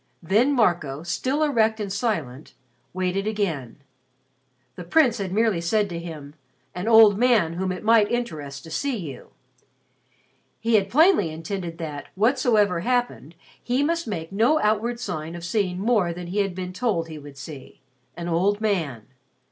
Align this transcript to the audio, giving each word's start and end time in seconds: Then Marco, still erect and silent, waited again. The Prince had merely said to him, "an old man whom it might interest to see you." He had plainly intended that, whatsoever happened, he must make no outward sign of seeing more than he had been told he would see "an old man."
Then 0.23 0.53
Marco, 0.53 1.03
still 1.03 1.43
erect 1.43 1.79
and 1.79 1.93
silent, 1.93 2.55
waited 2.91 3.27
again. 3.27 3.83
The 4.75 4.83
Prince 4.83 5.19
had 5.19 5.31
merely 5.31 5.61
said 5.61 5.89
to 5.89 5.99
him, 5.99 6.33
"an 6.73 6.87
old 6.87 7.19
man 7.19 7.53
whom 7.53 7.71
it 7.71 7.83
might 7.83 8.09
interest 8.09 8.63
to 8.63 8.71
see 8.71 8.97
you." 8.97 9.29
He 10.59 10.73
had 10.73 10.89
plainly 10.89 11.29
intended 11.29 11.77
that, 11.77 12.07
whatsoever 12.15 12.79
happened, 12.79 13.35
he 13.63 13.83
must 13.83 14.07
make 14.07 14.31
no 14.31 14.59
outward 14.61 14.99
sign 14.99 15.35
of 15.35 15.45
seeing 15.45 15.79
more 15.79 16.13
than 16.13 16.25
he 16.25 16.39
had 16.39 16.55
been 16.55 16.73
told 16.73 17.07
he 17.07 17.19
would 17.19 17.37
see 17.37 17.79
"an 18.17 18.27
old 18.27 18.59
man." 18.59 19.05